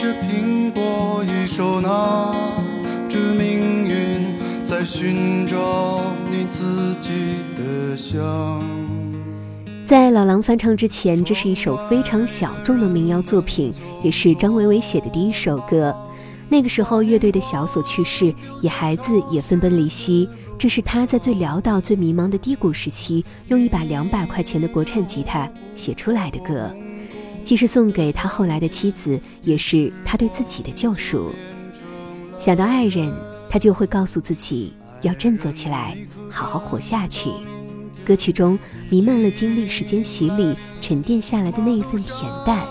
[0.00, 2.34] 着苹果，一手拿
[3.06, 6.00] 着命运，在寻找
[6.30, 7.10] 你自己
[7.54, 8.62] 的香。
[9.84, 15.94] 在老狼翻唱之前，这是一首非常小众的民谣作品，也是张伟伟写的第一首歌。
[16.48, 20.26] 那个时候，乐队的小锁去世，野孩子也分崩离析。
[20.56, 26.74] 这是他在最潦倒、最迷茫的低谷时期，用一把两百块钱的国产吉他写出来的歌，
[27.44, 31.30] 既是送给他后来的妻子，也是他对自己的救赎。
[32.38, 33.12] 想到爱人，
[33.48, 35.96] 他就会告诉自己要振作起来，
[36.30, 37.30] 好好活下去。
[38.04, 42.64] 歌曲中弥漫了经历时间洗礼、沉淀下来的那一份恬淡。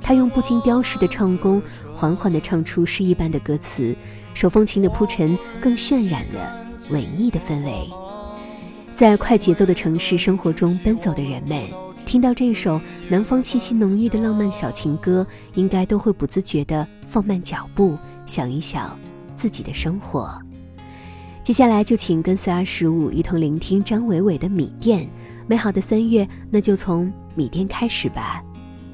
[0.00, 1.60] 他用不经雕饰的唱功，
[1.94, 3.94] 缓缓地唱出诗一般的歌词，
[4.34, 7.88] 手风琴的铺陈更渲染了文艺的氛围。
[8.94, 11.62] 在快节奏的城市生活中奔走的人们，
[12.08, 18.98] 听到这首南方气息浓郁的浪漫小情歌，应该都会不自觉地放慢脚步，想一想
[19.36, 20.40] 自己的生活。
[21.44, 25.02] 接下来就请跟随二十五一同聆听张伟伟的《米店》，
[25.46, 28.42] 美好的三月，那就从米店开始吧。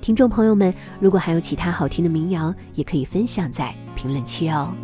[0.00, 4.74] 听众朋友们，如果还有其他好听的民谣，也可以分享在评论区哦。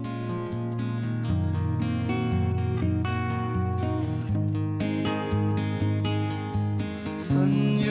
[7.18, 7.44] 三
[7.78, 7.90] 月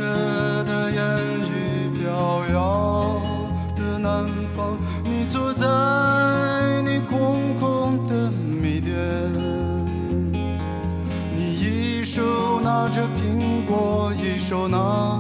[14.40, 15.20] 手拿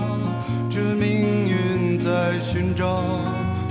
[0.69, 3.03] 着命运，在寻找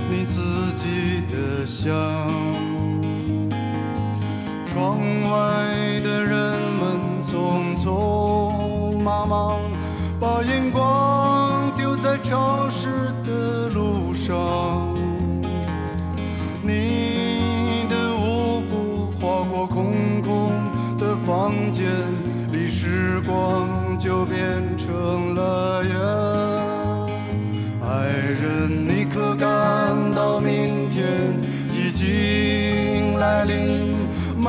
[0.09, 1.91] 你自己的香。
[4.65, 9.59] 窗外的人们匆匆忙忙，
[10.19, 14.98] 把眼光丢在潮湿的路上。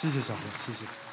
[0.00, 1.07] 谢谢小哥，谢谢。